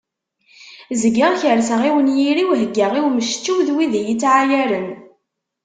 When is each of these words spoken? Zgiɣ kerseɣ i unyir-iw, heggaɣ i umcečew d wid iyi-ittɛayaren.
Zgiɣ 1.01 1.31
kerseɣ 1.41 1.81
i 1.89 1.91
unyir-iw, 1.97 2.51
heggaɣ 2.61 2.91
i 2.99 3.01
umcečew 3.07 3.59
d 3.67 3.69
wid 3.75 3.93
iyi-ittɛayaren. 3.99 4.87